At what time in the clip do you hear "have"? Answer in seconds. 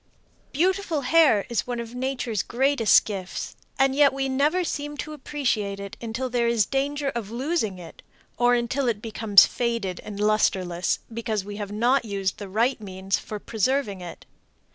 11.57-11.71